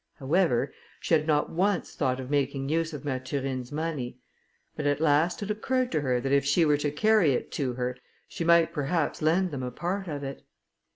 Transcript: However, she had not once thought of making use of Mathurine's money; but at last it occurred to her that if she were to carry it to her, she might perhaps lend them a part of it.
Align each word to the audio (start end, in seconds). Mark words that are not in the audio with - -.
However, 0.15 0.73
she 0.99 1.13
had 1.13 1.27
not 1.27 1.51
once 1.51 1.93
thought 1.93 2.19
of 2.19 2.31
making 2.31 2.69
use 2.69 2.91
of 2.91 3.05
Mathurine's 3.05 3.71
money; 3.71 4.17
but 4.75 4.87
at 4.87 4.99
last 4.99 5.43
it 5.43 5.51
occurred 5.51 5.91
to 5.91 6.01
her 6.01 6.19
that 6.19 6.31
if 6.31 6.43
she 6.43 6.65
were 6.65 6.77
to 6.77 6.89
carry 6.89 7.33
it 7.33 7.51
to 7.51 7.73
her, 7.73 7.95
she 8.27 8.43
might 8.43 8.73
perhaps 8.73 9.21
lend 9.21 9.51
them 9.51 9.61
a 9.61 9.69
part 9.69 10.07
of 10.07 10.23
it. 10.23 10.41